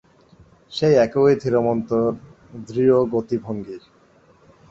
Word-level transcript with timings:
সেই 0.71 0.93
একই 0.97 1.33
ধীরমন্থর 1.43 2.05
দৃঢ় 2.67 2.97
গতিভঙ্গি। 3.13 3.77